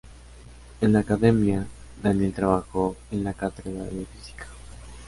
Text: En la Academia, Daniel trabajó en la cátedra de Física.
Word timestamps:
En 0.81 0.93
la 0.93 1.01
Academia, 1.01 1.67
Daniel 2.01 2.33
trabajó 2.33 2.95
en 3.11 3.23
la 3.23 3.33
cátedra 3.35 3.83
de 3.83 4.07
Física. 4.07 4.47